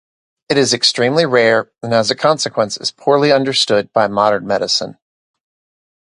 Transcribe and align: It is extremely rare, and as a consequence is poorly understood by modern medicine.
It 0.49 0.57
is 0.57 0.73
extremely 0.73 1.27
rare, 1.27 1.71
and 1.83 1.93
as 1.93 2.09
a 2.09 2.15
consequence 2.15 2.75
is 2.75 2.89
poorly 2.89 3.31
understood 3.31 3.93
by 3.93 4.07
modern 4.07 4.47
medicine. 4.47 4.97